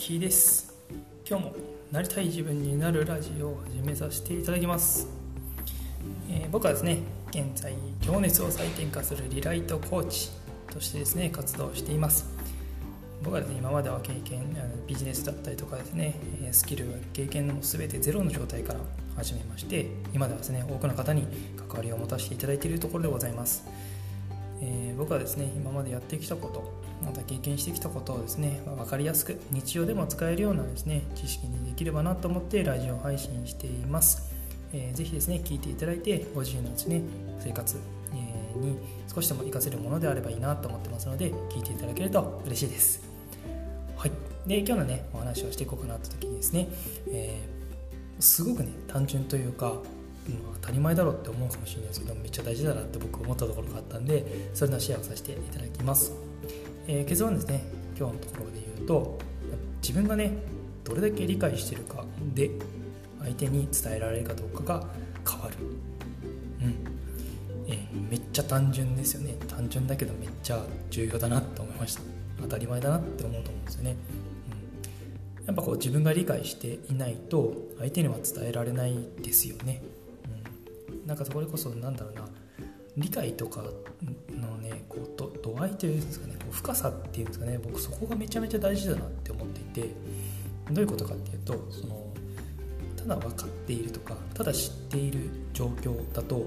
[0.00, 0.72] キーです。
[1.28, 1.54] 今日も
[1.92, 5.06] なりたい自分になるラジオを始めさせていただきます、
[6.30, 10.30] えー、僕はですね現在情熱を再転化するリライトコーチ
[10.72, 12.24] としてですね活動しています。
[13.22, 16.14] 僕はですね今までは経験ビジネスだったりとかですね
[16.50, 18.80] スキル経験の全てゼロの状態から
[19.16, 21.26] 始めまして今ではですね多くの方に
[21.58, 23.68] 関わりを持たせていただいているところでございます。
[24.62, 34.32] えー、僕はですね今までやってきたことまた経験してきたことをですね、まあ、分かりやすく日常でも使えるようなですね知識にできればなと思ってラジオ配信しています、
[34.72, 37.02] えー、ぜひですね聞いていただいてご自身のですね
[37.40, 37.76] 生活、
[38.60, 38.76] に
[39.12, 43.02] 少しでも活かせるものであればいいなと思ってますので聞いていただけると嬉しいです。
[43.96, 44.12] はい。
[44.46, 46.68] で今日のねお話をしていこうかなって時にですね、
[47.08, 49.74] えー、すごくね単純というか
[50.60, 56.12] 当たり前だろうって思うかもしれないですけどめっちゃ大事だなって僕思ったところがあったんでそれのシェアをさせていただきます、
[56.92, 57.62] えー、結論ですね
[57.96, 59.16] 今日のところで言うと
[59.80, 60.32] 自分がね
[60.82, 62.50] どれだけ理解してるかで
[63.20, 64.86] 相手に伝えられるかどうかが
[65.28, 65.56] 変わる。
[66.62, 66.74] うん。
[67.68, 69.34] えー、めっちゃ単純ですよね。
[69.46, 72.02] 単純だけどめっちゃ重要だなって思いました。
[72.40, 73.96] 当たり前だなって思うと思うんですよね、
[75.40, 79.82] うん、やっぱこう自分が理解していないと相手には伝えられないですよね。
[80.90, 81.06] うん。
[81.06, 82.28] なんかそれこそなんだろうな。
[82.96, 83.62] 理解とか
[84.30, 86.34] のねこう度度合いというんですかね。
[86.50, 89.90] 深さっていうんですかね僕そこがめちゃめちゃ大事だなって思っていて
[90.70, 92.06] どういうことかっていうとその
[92.96, 96.46] ただ分かっているとかただ知っている状況だと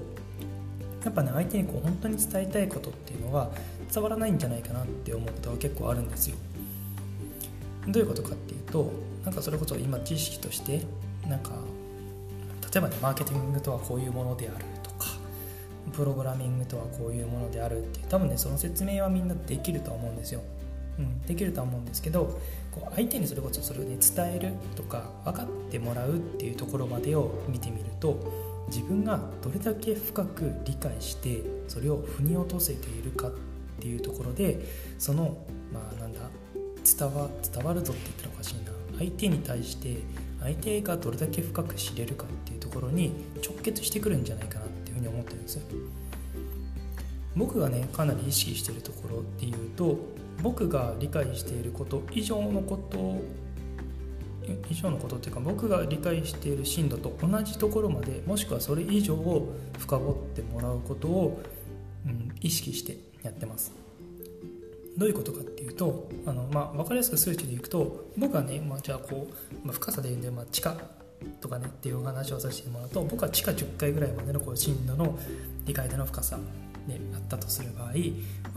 [1.04, 3.50] やっぱね相手にこう本当に伝えたいことっていうのは
[3.92, 6.36] 伝わらないんじゃないかなって思うことは結構あるんですよ。
[7.88, 8.90] どういうことかっていうと
[9.24, 10.82] なんかそれこそ今知識として
[11.28, 11.50] なんか
[12.72, 14.64] 例えばねマーケティングとはこういうものである。
[15.92, 20.40] プログラミングとはこういうものであるって多分ねその説明はみんなできると思うんですよ、
[20.98, 22.40] うん、できると思うんですけど
[22.72, 28.18] こう相手にそれこそそれをね伝えるとか分かってもらうっていうところまでを見てみると
[28.68, 33.32] 自分がどれだけ深く理解してそれを腑に落とせているかっ
[33.80, 34.64] ていうところで
[34.98, 35.36] その
[35.72, 36.20] まあなんだ
[36.84, 38.74] 伝わ伝わるぞって言ったらおかしいな。
[38.98, 39.98] 相手に対して
[40.40, 43.12] 相手がどれだけ深く知れるかっていうところに
[43.42, 44.63] 直結してくるんじゃないかな。
[44.94, 45.58] うふうに思ってるんです
[47.36, 49.98] 僕がねかなり意識してるところっていうと
[50.42, 53.20] 僕が理解していること以上のこと
[54.68, 61.42] 以上のことっていうか僕が理解している進度と同じところまでもしくはそれ以上を深掘ってもらうことを、
[62.06, 63.72] うん、意識してやってます。
[64.96, 70.76] どういうことかっていうとあの、まあ、分かりやすく数値でいくと僕はね、まあ、じゃあこう、まあ、深さで言うんで、まあ、地下
[71.40, 75.18] とかねっていう話をさせてもらうと僕は地下10階ぐらいまでのこう深度の
[75.66, 76.38] 理解での深さ
[76.86, 77.92] であったとする場合、ま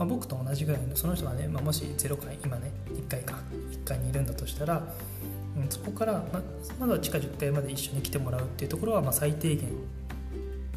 [0.00, 3.38] あ、僕と同じぐらいのその人がね、まあ、もし0階今ね1階か
[3.70, 4.82] 1階にいるんだとしたら、
[5.56, 6.40] うん、そこから、ま、
[6.78, 9.68] まずは地下10階まで一緒に来てもらうっていうところはま最低限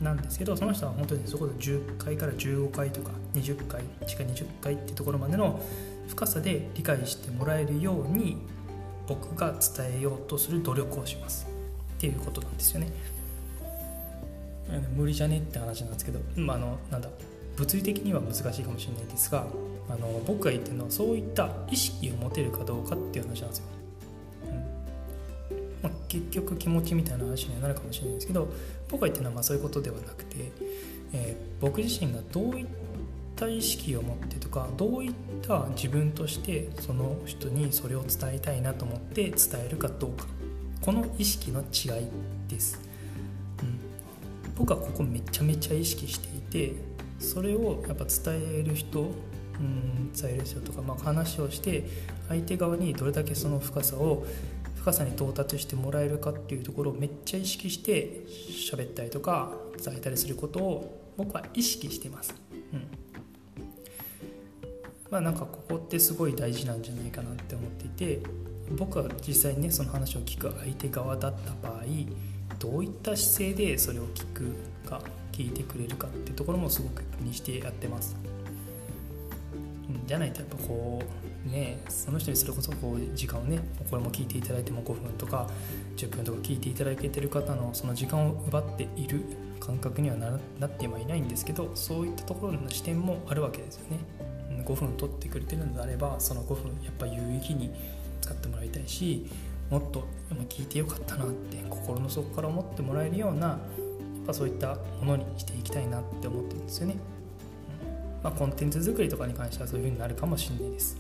[0.02, 5.62] なんですけどその人は本当にそこで10階から15階とか20階地下20階っていうところまでの
[6.08, 8.38] 深さで理解してもらえるように
[9.08, 11.51] 僕が伝えようとする努力をします。
[12.02, 12.88] っていうことなんですよね。
[14.96, 17.10] 無理じゃねって話なんですけど、まあ、あのなんだ
[17.58, 19.46] 物理的には難しいかもしれないですが
[19.90, 23.66] あの僕が言ってるのはそういった意識を持てるかどうかっていう話なんですよ。
[24.46, 25.60] うん。
[25.84, 28.48] まあ、結局気持ちみたいな話にはなるかもしれないですけど
[28.90, 30.52] 僕が言ってるのはまあそういうことではなくて、
[31.14, 32.66] えー、僕自身がどういっ
[33.36, 35.14] た意識を持ってとかどういっ
[35.44, 39.36] た自分としてその人にそれを伝えたいなと思って伝
[39.68, 40.26] えるかどうか。
[40.82, 42.08] この意識の違い
[42.50, 42.82] です、
[43.62, 43.80] うん、
[44.58, 46.76] 僕はここめちゃめちゃ意識していて
[47.20, 49.12] それをやっぱ伝える人
[49.60, 51.86] うん伝える人とか、まあ、話をして
[52.28, 54.26] 相手側にどれだけその深さを
[54.76, 59.52] 深さに到達してもらえるかっていうところをめっちゃ意識して喋ったりとか
[59.84, 62.34] 伝えたりすることを僕は意識してます。
[62.74, 62.88] うん。
[65.12, 68.24] まあなんかここってすごい大事なんじゃないかなって思っていて
[68.78, 71.84] 僕は実際にねその話を聞く相手側だった場合
[72.60, 74.54] どういった姿勢でそれを聞く
[74.88, 75.02] か
[75.32, 78.16] 聞いてくれるかっていうところもすごく気にしてやってます。
[80.06, 81.02] じゃないとやっぱこ
[81.48, 83.60] うねその人にそれこそこう時間をね
[83.90, 85.50] これも聞いていただいても5分とか
[85.98, 89.24] 10分とか聞いていただけてる方のその時間を奪っている
[89.60, 94.00] 感覚にはなってはいないんですけどそういったところの視点もあるわけですよね
[94.66, 97.72] 5分取ってくれてるのであればその5分やっぱ有意義に
[98.22, 99.26] 使ってもらいたいし
[99.70, 100.06] もっと
[100.50, 103.60] 聞いてよかったなって心の底から思ってもらえるようなやっ
[104.28, 106.98] ぱそういったものにしていきたいなって思ってるんですよね。
[108.24, 110.98] まあ、コンテンツ作りとかに関してはそういう風になるかもしれないです。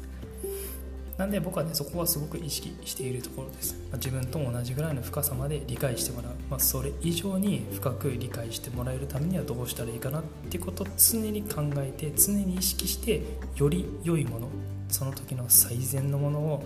[1.17, 13.21] なんで僕はねそこはすごく意識しているところです、まあ、自分とも同じぐらいの深さまで理解してもらう、まあ、それ以上に深く理解してもらえるためにはどうしたらいいかなっていうことを常に考えて常に意識して
[13.55, 14.47] より良いもの
[14.89, 16.63] その時の最善のものを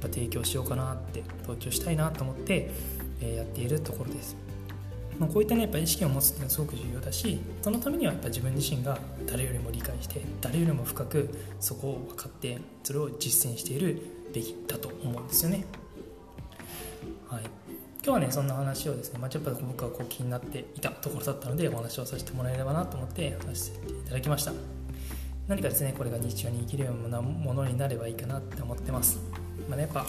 [0.00, 2.70] ぱ提供しようかなって同調したいなと思って、
[3.20, 4.36] えやっているところです。
[5.18, 8.96] まあ、こういったねやっぱ意識を持つっていうのはすごく重要だしそのためにはやっぱ自分自身が
[9.26, 11.28] 誰よりも理解して誰よりも深く
[11.58, 14.00] そこを分かってそれを実践している
[14.32, 15.64] べきだと思うんですよね。
[17.28, 24.52] はい、今日はねそんな話をですね、まあ、ちょっと僕はこう気になっていたところだったのでお話をさせてもらえればなと思って話させていただきました。
[25.48, 29.18] 何かですねこれが日常に生きるようなものになればいいかなって思ってます、
[29.68, 30.06] まあ、やっぱ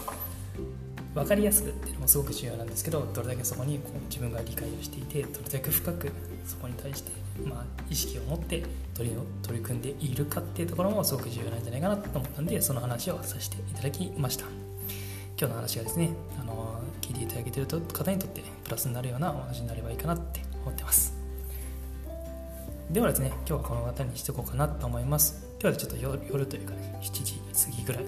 [1.13, 6.11] 分かりやすくっていうのもすごく重要なんですけどどれだけそこにこう自分が理解をしていてどれだけ深く
[6.45, 7.11] そこに対して、
[7.43, 8.63] まあ、意識を持って
[8.93, 14.45] 取り取り組んでいるかっていうところもすごく重要なんじゃないかなと思ったんでその話をさせていただきました。
[15.39, 16.09] 今日の話がですね
[16.39, 21.18] あの聞いていただけてる方にとってプラスになるようなお話になればいいかなって思ってます。
[22.89, 25.45] ではですね今日はこの方にしておこうかなと思います。
[25.61, 28.03] 今日はちょっと夜というかね7時過ぎぐらい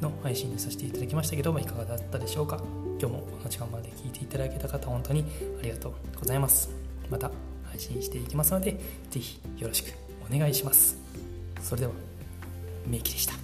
[0.00, 2.58] の配信にさせていただきましたけどもいかがだったでしょうか？
[2.98, 5.24] 今日もこの時間まで聞いていただけた方本当に
[5.60, 6.70] ありがとうございます。
[7.08, 7.30] また
[7.70, 9.94] 配信していきますので是非よろしく
[10.28, 10.96] お願いします。
[11.60, 11.92] それでは
[12.88, 13.34] メイキでした。